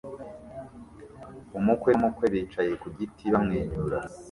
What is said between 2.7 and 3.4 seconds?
ku giti